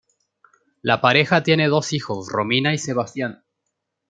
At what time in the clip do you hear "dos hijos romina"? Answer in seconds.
1.67-2.73